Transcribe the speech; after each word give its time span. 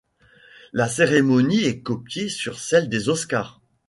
La 0.73 0.87
cérémonie 0.89 1.63
est 1.65 1.83
copiée 1.83 2.27
sur 2.27 2.57
celle 2.57 2.89
des 2.89 3.07
Oscars. 3.07 3.61